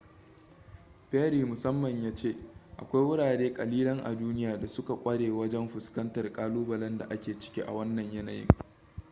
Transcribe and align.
perry 1.09 1.45
musamman 1.45 2.03
ya 2.03 2.15
ce 2.15 2.35
akwai 2.77 3.03
wurare 3.03 3.53
kalilan 3.53 3.99
a 4.03 4.15
duniya 4.15 4.59
da 4.59 4.67
suka 4.67 4.95
kware 4.95 5.29
wajen 5.31 5.69
fuskantar 5.69 6.33
kalubalen 6.33 6.97
da 6.97 7.05
ake 7.09 7.39
ciki 7.39 7.61
a 7.61 7.71
wannan 7.71 8.11
yanayin 8.13 8.47